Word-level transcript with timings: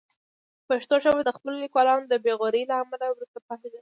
پښتو 0.67 0.95
ژبه 1.03 1.21
د 1.25 1.29
خپلو 1.37 1.55
لیکوالانو 1.63 2.05
د 2.09 2.15
بې 2.23 2.33
غورۍ 2.39 2.63
له 2.71 2.75
امله 2.83 3.05
وروسته 3.09 3.37
پاتې 3.47 3.63
شوې. 3.67 3.69